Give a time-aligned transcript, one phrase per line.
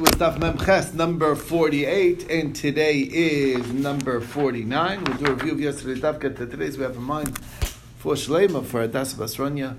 [0.00, 5.02] with Daf Memches number 48, and today is number 49.
[5.02, 6.20] We'll do a review of yesterday's Daf.
[6.20, 7.36] Get to today's, we have in mind
[7.98, 9.76] for Shlema, for Adas Basronya,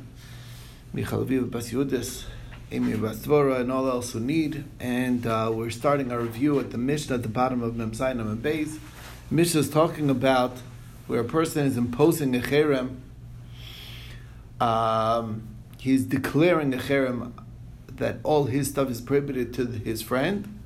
[0.92, 2.26] Michal Aviv Bas Yudis,
[2.70, 4.66] Amy Bas Dvora, and all else who need.
[4.82, 8.20] And uh, we're starting our review at the Mishnah at the bottom of Mem Zayin
[8.20, 8.78] and Beis.
[9.32, 10.58] Mishnah is talking about
[11.08, 12.98] where a person is imposing a cherem.
[14.60, 15.48] Um,
[15.78, 17.32] he's declaring a cherem
[18.00, 20.60] that all his stuff is prohibited to his friend,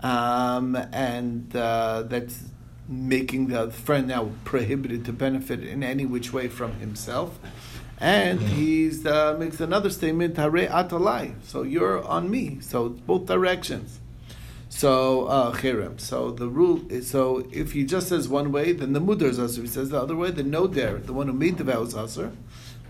[0.00, 2.44] um, and uh, that's
[2.88, 7.38] making the friend now prohibited to benefit in any which way from himself.
[7.98, 11.34] And he's uh, makes another statement, Hare atalai.
[11.42, 12.58] So you're on me.
[12.60, 14.00] So it's both directions.
[14.70, 16.00] So uh, cherem.
[16.00, 19.38] So the rule is so if he just says one way, then the mudar is
[19.38, 19.58] asur.
[19.58, 21.82] If he says the other way, then no der, the one who made the vow
[21.82, 22.34] is asur.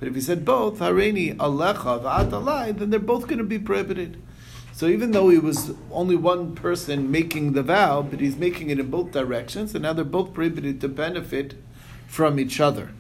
[0.01, 4.21] But if he said both, Hareini Alecha V'atalai, then they're both going to be prohibited.
[4.73, 8.81] So even though he was only one person making the vow, but he's making it
[8.81, 11.55] in both directions, and now they're both prohibited to benefit
[12.07, 12.93] from each other.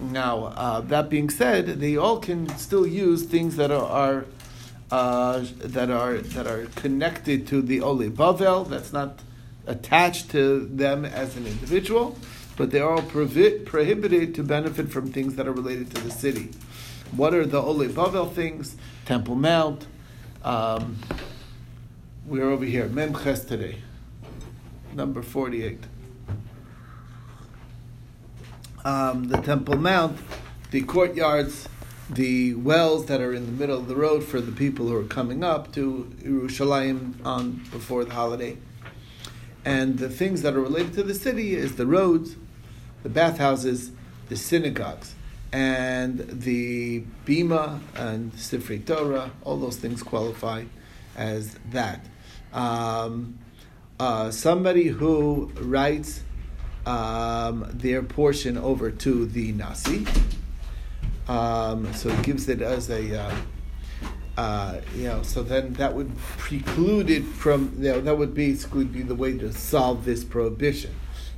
[0.00, 4.24] Now, uh, that being said, they all can still use things that are, are
[4.90, 8.68] uh, that are that are connected to the Ole Bavel.
[8.68, 9.20] That's not
[9.66, 12.18] attached to them as an individual
[12.56, 16.10] but they are all provi- prohibited to benefit from things that are related to the
[16.10, 16.50] city.
[17.12, 18.76] What are the Ole Bavel things?
[19.04, 19.86] Temple Mount.
[20.42, 20.98] Um,
[22.26, 23.78] we're over here, Memches today,
[24.94, 25.78] number 48.
[28.84, 30.18] Um, the Temple Mount,
[30.70, 31.68] the courtyards,
[32.10, 35.04] the wells that are in the middle of the road for the people who are
[35.04, 38.58] coming up to Yerushalayim on before the holiday.
[39.64, 42.36] And the things that are related to the city is the roads,
[43.02, 43.92] the bathhouses,
[44.28, 45.14] the synagogues,
[45.52, 49.30] and the bima and sifrei Torah.
[49.42, 50.64] All those things qualify
[51.16, 52.04] as that.
[52.52, 53.38] Um,
[53.98, 56.22] uh, somebody who writes
[56.84, 60.06] um, their portion over to the nasi,
[61.28, 63.22] um, so it gives it as a.
[63.22, 63.34] Uh,
[64.36, 68.84] uh, you know, so then that would preclude it from, you know, that would basically
[68.84, 70.94] be the way to solve this prohibition.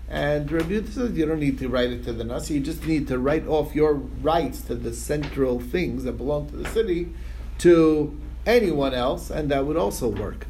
[0.08, 3.08] And Rabbi says you don't need to write it to the Nasi, you just need
[3.08, 7.12] to write off your rights to the central things that belong to the city
[7.58, 10.46] to anyone else, and that would also work.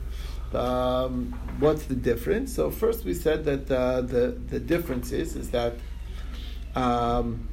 [0.53, 2.55] Um, what's the difference?
[2.55, 5.75] So first we said that uh, the the difference is is that
[6.75, 7.49] um,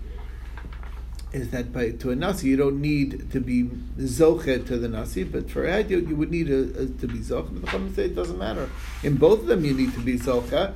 [1.33, 3.63] is that by to a nasi you don't need to be
[3.97, 7.19] zochet to the nasi, but for a you, you would need a, a, to be
[7.19, 7.61] zochet.
[7.61, 8.69] But the say it doesn't matter.
[9.01, 10.73] In both of them you need to be zochet.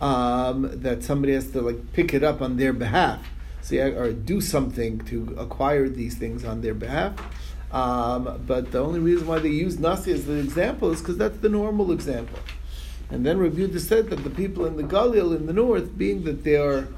[0.00, 3.24] Um, that somebody has to like pick it up on their behalf,
[3.60, 7.14] so or do something to acquire these things on their behalf.
[7.70, 11.38] Um, but the only reason why they use nasi as the example is because that's
[11.38, 12.38] the normal example.
[13.10, 16.42] And then Rabbi said that the people in the Galil in the north, being that
[16.42, 16.88] they are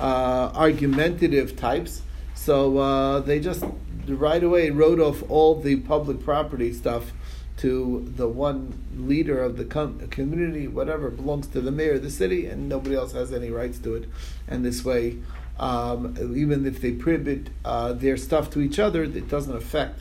[0.00, 2.02] uh, argumentative types,
[2.42, 3.62] so uh, they just
[4.08, 7.12] right away wrote off all the public property stuff
[7.58, 12.10] to the one leader of the com- community, whatever, belongs to the mayor of the
[12.10, 14.08] city, and nobody else has any rights to it.
[14.48, 15.18] And this way,
[15.60, 20.00] um, even if they prohibit uh, their stuff to each other, it doesn't affect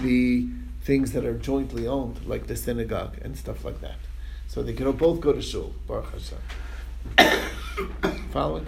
[0.00, 0.46] the
[0.82, 3.98] things that are jointly owned, like the synagogue and stuff like that.
[4.46, 5.74] So they can both go to shul.
[5.88, 7.48] Baruch Hashem.
[8.30, 8.66] Following.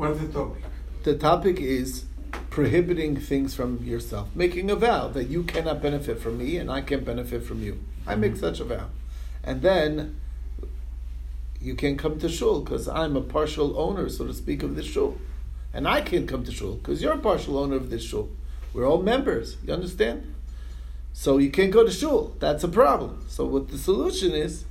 [0.00, 0.62] What is the topic?
[1.02, 2.06] The topic is
[2.48, 6.80] prohibiting things from yourself, making a vow that you cannot benefit from me and I
[6.80, 7.78] can't benefit from you.
[8.06, 8.40] I make mm-hmm.
[8.40, 8.86] such a vow.
[9.44, 10.18] And then
[11.60, 14.86] you can't come to shul because I'm a partial owner, so to speak, of this
[14.86, 15.18] shul.
[15.74, 18.30] And I can't come to shul because you're a partial owner of this shul.
[18.72, 20.34] We're all members, you understand?
[21.12, 22.34] So you can't go to shul.
[22.38, 23.26] That's a problem.
[23.28, 24.64] So what the solution is,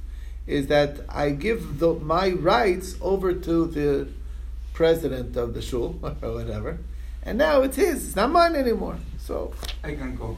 [0.48, 4.08] is that I give the, my rights over to the
[4.80, 6.80] president of the shul or whatever,
[7.24, 7.98] and now it's his.
[8.08, 8.98] It's not mine anymore.
[9.18, 9.52] So
[9.84, 10.38] I can go.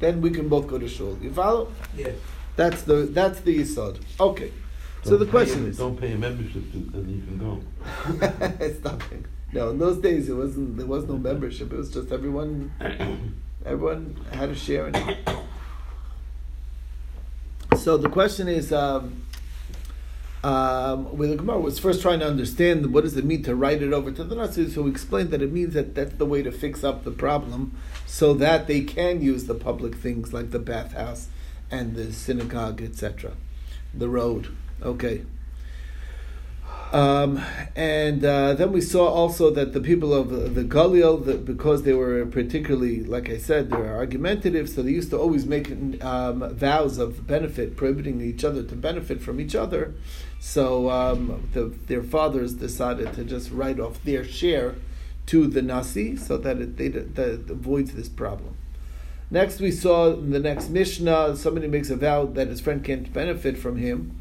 [0.00, 1.18] Then we can both go to shul.
[1.20, 1.70] You follow?
[1.94, 2.14] Yes.
[2.56, 4.00] That's the that's the yisod.
[4.18, 4.50] Okay.
[5.02, 7.52] Don't so the question a, is, don't pay a membership to, and you can go.
[8.64, 9.26] it's nothing.
[9.52, 10.78] No, in those days it wasn't.
[10.78, 11.70] There was no membership.
[11.70, 12.72] It was just everyone.
[13.66, 15.18] everyone had a share in it.
[17.76, 18.72] So the question is.
[18.72, 19.22] Um,
[20.44, 23.82] um, where the Gemara was first trying to understand what does it mean to write
[23.82, 26.42] it over to the Nasi, so we explained that it means that that's the way
[26.42, 30.58] to fix up the problem, so that they can use the public things like the
[30.58, 31.28] bathhouse
[31.70, 33.32] and the synagogue, etc.,
[33.94, 34.48] the road.
[34.82, 35.24] Okay.
[36.92, 37.42] Um,
[37.74, 41.84] and uh, then we saw also that the people of the, the Galil, that because
[41.84, 45.70] they were particularly, like I said, they were argumentative, so they used to always make
[46.04, 49.94] um, vows of benefit, prohibiting each other to benefit from each other.
[50.38, 54.74] So um, the, their fathers decided to just write off their share
[55.26, 58.54] to the Nasi so that it, they, avoids this problem.
[59.30, 63.10] Next, we saw in the next Mishnah, somebody makes a vow that his friend can't
[63.14, 64.20] benefit from him,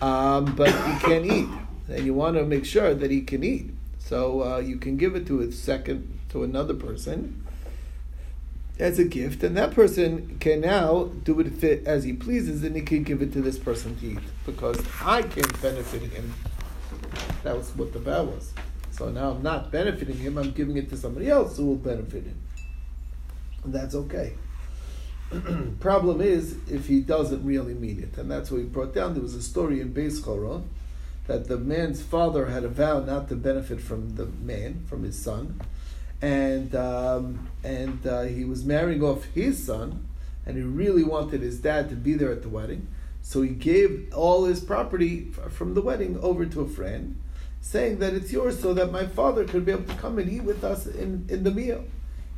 [0.00, 1.48] um, but he can't eat
[1.90, 3.70] and you want to make sure that he can eat.
[3.98, 7.44] So uh, you can give it to a second to another person
[8.78, 12.82] as a gift, and that person can now do it as he pleases, and he
[12.82, 16.32] can give it to this person to eat because I can benefit him.
[17.42, 18.52] That was what the vow was.
[18.90, 22.24] So now I'm not benefiting him; I'm giving it to somebody else who will benefit
[22.24, 22.40] him,
[23.64, 24.32] and that's okay.
[25.80, 29.12] Problem is if he doesn't really mean it, and that's what he brought down.
[29.12, 30.64] There was a story in Beis Choron
[31.30, 35.16] that the man's father had a vow not to benefit from the man, from his
[35.16, 35.60] son,
[36.20, 40.08] and um, and uh, he was marrying off his son,
[40.44, 42.88] and he really wanted his dad to be there at the wedding,
[43.22, 47.16] so he gave all his property from the wedding over to a friend,
[47.60, 50.42] saying that it's yours, so that my father could be able to come and eat
[50.42, 51.84] with us in, in the meal.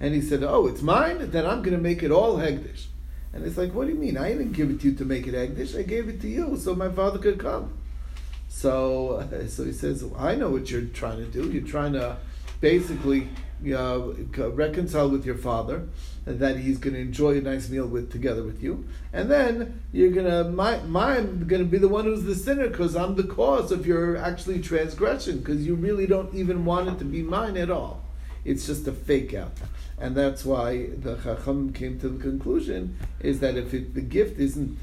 [0.00, 1.30] And he said, "Oh, it's mine.
[1.30, 2.88] Then I'm going to make it all hegdish."
[3.32, 4.18] And it's like, "What do you mean?
[4.18, 5.78] I didn't give it to you to make it hegdish.
[5.78, 7.78] I gave it to you so my father could come."
[8.54, 11.50] So, so he says, I know what you're trying to do.
[11.50, 12.18] You're trying to
[12.60, 13.28] basically
[13.74, 13.98] uh,
[14.50, 15.88] reconcile with your father,
[16.26, 19.82] and that he's going to enjoy a nice meal with together with you, and then
[19.90, 23.24] you're gonna my I'm going to be the one who's the sinner because I'm the
[23.24, 27.56] cause of your actually transgression because you really don't even want it to be mine
[27.56, 28.04] at all.
[28.44, 29.56] It's just a fake out,
[29.98, 34.38] and that's why the Chacham came to the conclusion is that if it, the gift
[34.38, 34.78] isn't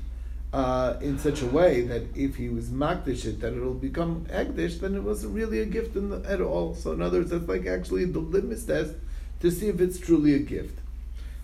[0.51, 4.79] uh, in such a way that if he was makdish it, that it'll become egdish,
[4.79, 6.73] then it wasn't really a gift the, at all.
[6.73, 8.95] So in other words, that's like actually the litmus test
[9.41, 10.79] to see if it's truly a gift.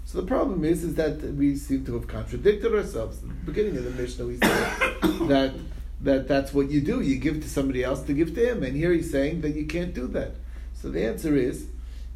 [0.06, 3.22] So the problem is, is that we seem to have contradicted ourselves.
[3.22, 4.78] In the beginning of the Mishnah, we said
[5.28, 5.54] that
[6.01, 7.01] that that's what you do.
[7.01, 9.66] You give to somebody else to give to him, and here he's saying that you
[9.66, 10.36] can't do that.
[10.74, 11.68] So the answer is,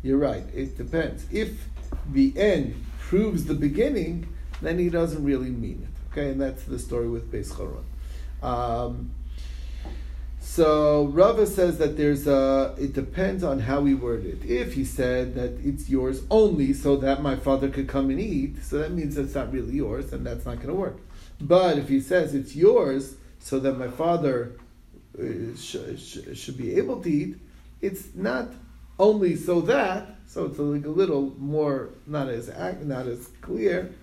[0.03, 0.43] you're right.
[0.53, 1.25] It depends.
[1.31, 1.65] If
[2.11, 4.27] the end proves the beginning,
[4.61, 5.98] then he doesn't really mean it.
[6.19, 7.85] Okay, and that's the story with Beis Choron.
[8.45, 9.11] Um,
[10.41, 12.75] so Rava says that there's a.
[12.77, 14.49] It depends on how he worded it.
[14.49, 18.61] If he said that it's yours only so that my father could come and eat,
[18.63, 20.97] so that means it's not really yours, and that's not going to work.
[21.39, 24.57] But if he says it's yours so that my father
[25.17, 27.37] uh, sh- sh- should be able to eat,
[27.79, 28.49] it's not
[28.97, 30.17] only so that.
[30.27, 32.49] So it's like a little more not as
[32.83, 33.93] not as clear.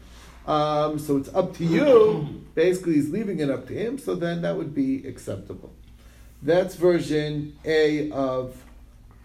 [0.46, 2.44] Um, so it's up to you.
[2.54, 3.98] Basically, he's leaving it up to him.
[3.98, 5.72] So then that would be acceptable.
[6.42, 8.62] That's version A of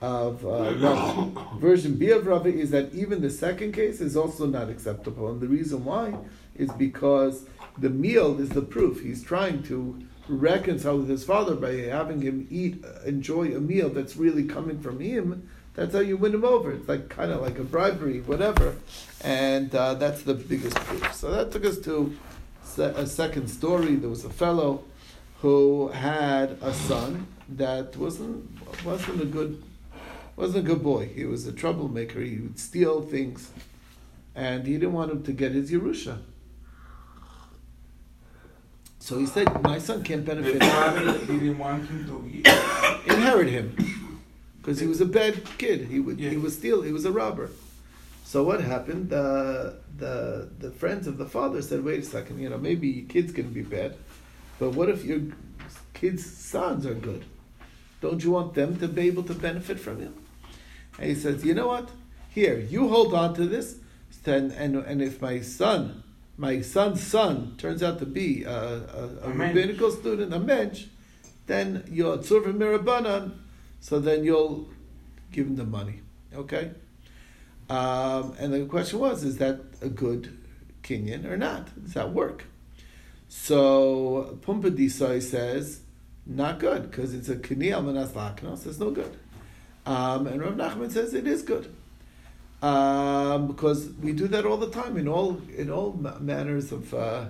[0.02, 1.58] of uh, Rava.
[1.60, 5.40] Version B of Rava is that even the second case is also not acceptable, and
[5.40, 6.16] the reason why
[6.56, 7.46] is because
[7.78, 9.02] the meal is the proof.
[9.02, 14.16] He's trying to reconcile with his father by having him eat, enjoy a meal that's
[14.16, 16.72] really coming from him that's how you win them over.
[16.72, 18.76] It's like kind of like a bribery, whatever,
[19.22, 21.14] and uh, that's the biggest proof.
[21.14, 22.18] So that took us to
[22.78, 23.96] a second story.
[23.96, 24.84] There was a fellow
[25.42, 28.50] who had a son that wasn't
[28.84, 29.64] wasn't a good
[30.36, 31.08] wasn't a good boy.
[31.08, 32.20] He was a troublemaker.
[32.20, 33.52] He would steal things,
[34.36, 36.20] and he didn't want him to get his Yerusha.
[39.00, 44.01] So he said, "My son can't benefit." Father didn't want him to inherit him
[44.62, 45.88] because he was a bad kid.
[45.88, 46.82] He would he was steal.
[46.84, 47.50] He was a robber.
[48.24, 49.10] So what happened?
[49.10, 52.40] The the the friends of the father said, "Wait a second.
[52.40, 53.98] You know, maybe your kids can be bad,
[54.60, 55.22] but what if your
[55.94, 57.26] kids' sons are good?
[58.02, 60.14] Don't you want them to be able to benefit from you?"
[60.98, 61.90] And he says, "You know what?
[62.30, 63.78] Here, you hold on to this,
[64.26, 66.04] and and, and if my son."
[66.38, 70.86] My son's son turns out to be a, a, a, rabbinical student, a mensch,
[71.46, 73.41] then you're tzurva mirabanan,
[73.82, 74.70] so then you'll
[75.32, 76.00] give him the money.
[76.34, 76.72] Okay?
[77.70, 80.38] Um, and the question was, is that a good
[80.84, 81.68] kinyan or not?
[81.84, 82.46] Does that work?
[83.28, 85.82] So Pumbedisai says,
[86.26, 89.18] not good, because it's a kinyan manas laknos, it's no good.
[89.86, 91.74] Um, and Rav Nachman says it is good.
[92.62, 97.26] Um, because we do that all the time in all in all manners of uh,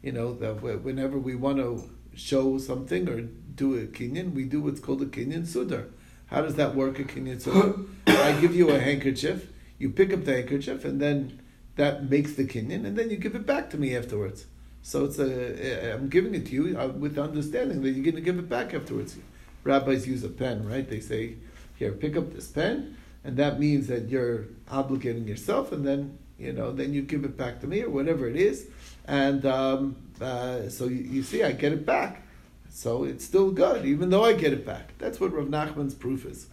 [0.00, 4.60] you know that whenever we want to show something or do a kinyan, we do
[4.60, 5.88] what's called a kinyan sudar.
[6.26, 7.86] How does that work a kinyan sudar?
[8.06, 11.40] I give you a handkerchief, you pick up the handkerchief, and then
[11.76, 14.46] that makes the kinyan, and then you give it back to me afterwards.
[14.82, 18.14] So it's a, I'm giving it to you uh, with the understanding that you're going
[18.16, 19.16] to give it back afterwards.
[19.62, 20.88] rabbis use a pen, right?
[20.88, 21.36] They say,
[21.76, 26.52] "Here, pick up this pen," and that means that you're obligating yourself, and then you
[26.52, 28.66] know, then you give it back to me or whatever it is,
[29.06, 32.22] and um, uh, so you, you see, I get it back.
[32.70, 34.94] So it's still good, even though I get it back.
[34.98, 36.46] That's what Rav Nachman's proof is.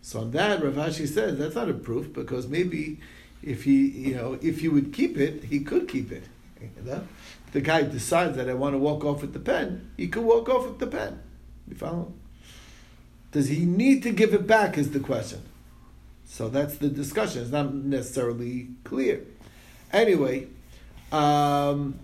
[0.00, 3.00] So on that, Rav Ashi says that's not a proof because maybe
[3.42, 6.24] if he, you know, if he would keep it, he could keep it.
[6.60, 7.06] You know?
[7.52, 10.48] The guy decides that I want to walk off with the pen, he could walk
[10.48, 11.20] off with the pen.
[11.68, 12.12] You follow?
[13.32, 14.78] Does he need to give it back?
[14.78, 15.42] Is the question.
[16.26, 17.42] So that's the discussion.
[17.42, 19.24] It's not necessarily clear.
[19.92, 20.48] Anyway,
[21.12, 21.98] um,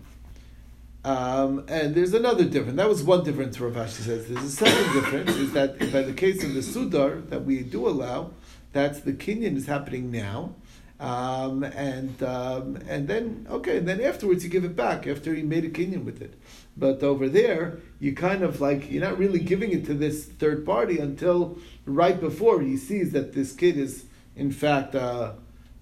[1.05, 2.77] um, and there's another difference.
[2.77, 4.29] That was one difference Rav Ashi says.
[4.29, 7.89] There's a second difference is that by the case of the Sudar that we do
[7.89, 8.31] allow,
[8.73, 10.55] that's the kinyan is happening now.
[11.01, 15.43] Um, and um, and then okay, and then afterwards you give it back after you
[15.45, 16.41] made a kinyan with it.
[16.77, 20.65] But over there, you kind of like you're not really giving it to this third
[20.65, 24.05] party until right before he sees that this kid is
[24.37, 25.33] in fact uh,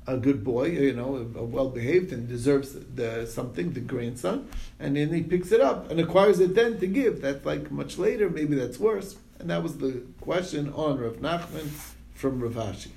[0.07, 5.13] a good boy, you know, well behaved and deserves the something, the grandson, and then
[5.13, 7.21] he picks it up and acquires it then to give.
[7.21, 9.17] That's like much later, maybe that's worse.
[9.39, 11.69] And that was the question on Rav Nachman
[12.15, 12.91] from Rav Ashi.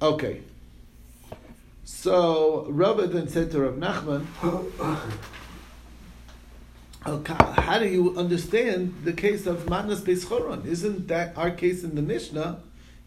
[0.00, 0.42] Okay.
[1.84, 4.26] So Rabbi then said to Rav Nachman,
[7.64, 10.64] how do you understand the case of Matnas Beis Choron?
[10.64, 12.60] Isn't that our case in the Mishnah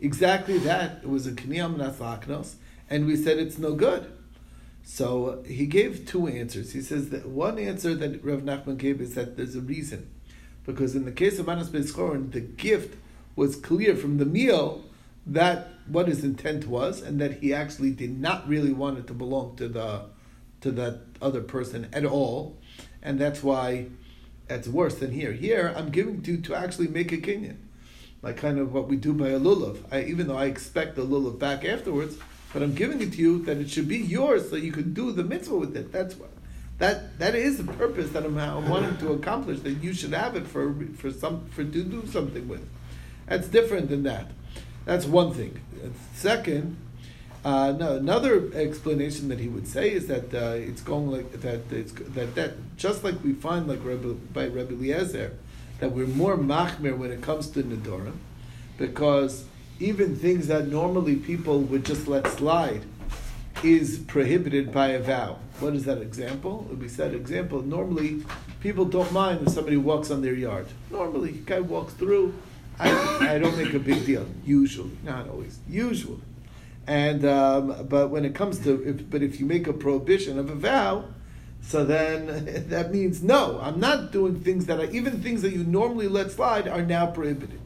[0.03, 0.99] exactly that?
[1.01, 2.55] It was a Kniyam Nasaknos
[2.89, 4.11] and we said it's no good.
[4.83, 6.73] So he gave two answers.
[6.73, 10.09] He says that one answer that Rav Nachman gave is that there's a reason.
[10.65, 12.97] Because in the case of Manas Beis the gift
[13.35, 14.83] was clear from the meal
[15.25, 19.13] that what his intent was, and that he actually did not really want it to
[19.13, 20.05] belong to the
[20.61, 22.57] to that other person at all,
[23.01, 23.87] and that's why
[24.49, 25.33] it's worse than here.
[25.33, 27.57] Here, I'm giving to to actually make a kinyan,
[28.23, 29.77] like kind of what we do by a lulav.
[29.91, 32.17] I, even though I expect the lulav back afterwards,
[32.53, 35.11] but I'm giving it to you that it should be yours so you can do
[35.11, 35.91] the mitzvah with it.
[35.91, 36.29] That's what
[36.79, 39.59] that that is the purpose that I'm, I'm wanting to accomplish.
[39.59, 42.67] That you should have it for for some for to do something with.
[43.27, 44.27] That's different than that.
[44.85, 45.59] That's one thing.
[46.13, 46.77] Second,
[47.45, 51.71] uh, no, another explanation that he would say is that uh, it's going like that.
[51.71, 55.37] It's that that just like we find like Rebbe, by Rebbe Eliezer
[55.83, 58.15] that we're more machmir when it comes to nedorim,
[58.77, 59.43] because
[59.81, 62.83] even things that normally people would just let slide
[63.65, 65.37] is prohibited by a vow.
[65.59, 66.61] What is that example?
[66.79, 67.61] Be said example.
[67.63, 68.23] Normally,
[68.61, 70.67] people don't mind if somebody walks on their yard.
[70.89, 72.33] Normally, a guy walks through.
[72.79, 74.25] I, I don't make a big deal.
[74.45, 75.59] Usually, not always.
[75.67, 76.21] Usually,
[76.87, 80.49] and um, but when it comes to if, but if you make a prohibition of
[80.49, 81.03] a vow,
[81.63, 83.59] so then that means no.
[83.61, 87.07] I'm not doing things that are even things that you normally let slide are now
[87.07, 87.61] prohibited.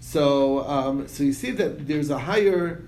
[0.00, 2.84] So, um, so you see that there's a higher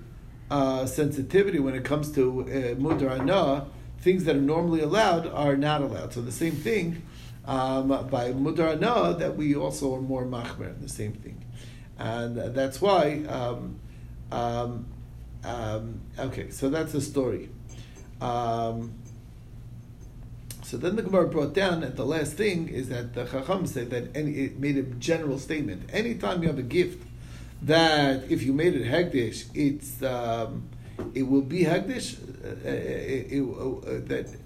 [0.51, 2.45] uh, sensitivity when it comes to uh,
[2.79, 3.67] mudar.
[4.01, 6.13] Things that are normally allowed are not allowed.
[6.13, 7.03] So the same thing
[7.47, 10.81] um, by mudar ana that we also are more machmir.
[10.81, 11.45] The same thing,
[11.99, 13.25] and that's why.
[13.29, 13.81] Um,
[14.31, 14.87] um,
[15.45, 17.49] um, okay, so that's the story.
[20.67, 23.67] Um, so then the Gemara brought down that the last thing is that the Chacham
[23.67, 25.89] said that any, it made a general statement.
[25.93, 27.03] Anytime you have a gift
[27.63, 30.69] that if you made it hegdish, it's um,
[31.15, 32.19] it will be hegdish.
[32.45, 34.37] Uh, uh it, it, uh, that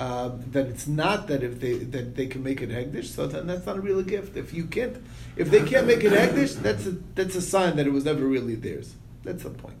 [0.00, 3.46] uh, that it's not that if they that they can make it hegdish, so then
[3.46, 4.36] that's not a real gift.
[4.36, 4.96] If you can't,
[5.36, 8.26] if they can't make it hegdish, that's a that's a sign that it was never
[8.26, 8.94] really theirs.
[9.24, 9.76] That's the point.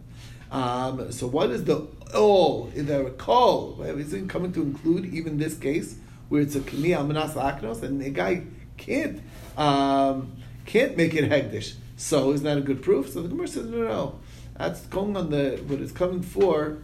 [0.50, 3.80] Um, so what is the all in the call?
[3.82, 5.96] Is it coming to include even this case
[6.28, 8.42] where it's a kni almanas aknos and the guy
[8.76, 9.20] can't
[9.56, 11.74] um, can't make it hegdish?
[11.96, 13.10] So is that a good proof?
[13.10, 14.18] So the Gemara says, no, no,
[14.56, 16.78] That's going on the what is coming for.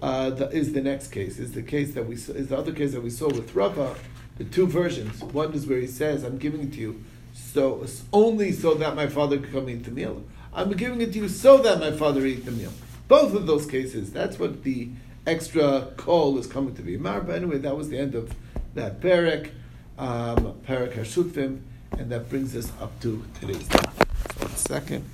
[0.00, 2.92] Uh, the, is the next case is the case that we is the other case
[2.92, 3.96] that we saw with Rava.
[4.38, 5.22] The two versions.
[5.22, 9.08] One is where he says, "I'm giving it to you, so only so that my
[9.08, 10.24] father could come eat the meal.
[10.54, 12.72] I'm giving it to you so that my father eat the meal."
[13.10, 14.12] Both of those cases.
[14.12, 14.88] That's what the
[15.26, 16.96] extra call is coming to be.
[16.96, 18.32] But anyway, that was the end of
[18.74, 19.50] that parak,
[19.98, 21.60] um, parak Hashutfim,
[21.98, 23.66] and that brings us up to today's.
[24.38, 25.04] One second.